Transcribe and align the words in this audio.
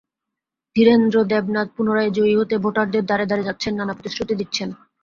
ধীরেন্দ্র 0.75 1.17
দেবনাথ 1.31 1.67
পুনরায় 1.75 2.11
জয়ী 2.17 2.33
হতে 2.37 2.55
ভোটারদের 2.63 3.03
দ্বারে 3.05 3.25
দ্বারে 3.25 3.47
যাচ্ছেন, 3.47 3.73
নানা 3.75 3.93
প্রতিশ্রুতি 3.95 4.33
দিচ্ছেন। 4.37 4.69